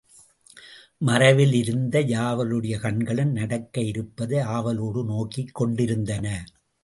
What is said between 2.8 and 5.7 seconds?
கண்களும் நடக்க இருப்பதை ஆவலோடு நோக்கிக்